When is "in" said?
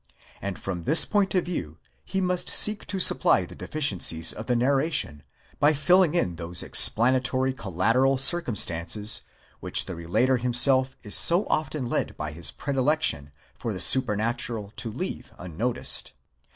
6.15-6.37